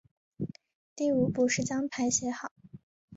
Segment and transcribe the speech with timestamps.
[0.95, 2.51] 第五步是将牌写好。